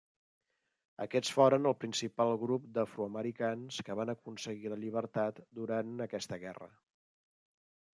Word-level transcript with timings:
Aquests 1.05 1.33
foren 1.39 1.69
el 1.71 1.75
principal 1.83 2.33
grup 2.45 2.65
d'afroamericans 2.79 3.79
que 3.91 4.01
van 4.03 4.15
aconseguir 4.17 4.75
la 4.75 4.83
llibertat 4.85 5.47
durant 5.63 5.97
aquesta 6.11 6.45
guerra. 6.47 6.77